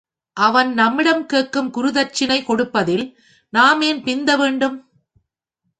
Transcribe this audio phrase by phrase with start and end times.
[0.37, 3.05] அவன் நம்மிடம் கேட்கும் குருதக்ஷிணை கொடுப்பதில்
[3.53, 4.77] நாம் ஏன் பிந்த வேண்டும்?